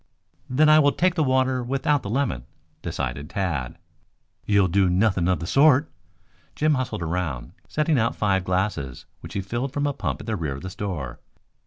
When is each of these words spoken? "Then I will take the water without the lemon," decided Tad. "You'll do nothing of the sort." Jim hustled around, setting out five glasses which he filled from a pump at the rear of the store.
"Then 0.49 0.67
I 0.67 0.79
will 0.79 0.93
take 0.93 1.13
the 1.13 1.23
water 1.23 1.61
without 1.61 2.01
the 2.01 2.09
lemon," 2.09 2.47
decided 2.81 3.29
Tad. 3.29 3.77
"You'll 4.47 4.67
do 4.67 4.89
nothing 4.89 5.27
of 5.27 5.39
the 5.39 5.45
sort." 5.45 5.91
Jim 6.55 6.73
hustled 6.73 7.03
around, 7.03 7.51
setting 7.67 7.99
out 7.99 8.15
five 8.15 8.43
glasses 8.43 9.05
which 9.19 9.33
he 9.35 9.41
filled 9.41 9.73
from 9.73 9.85
a 9.85 9.93
pump 9.93 10.19
at 10.21 10.25
the 10.25 10.35
rear 10.35 10.55
of 10.55 10.63
the 10.63 10.71
store. 10.71 11.19